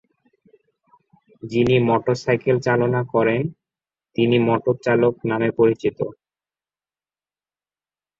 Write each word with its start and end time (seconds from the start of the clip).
যিনি 1.43 1.75
motor 1.87 2.15
cycle 2.23 2.57
চালনা 2.67 3.01
করেন, 3.13 3.41
তিনি 4.15 4.37
মোটর 4.47 4.75
চালক 4.85 5.15
নামে 5.29 5.49
পরিচিত। 5.59 5.99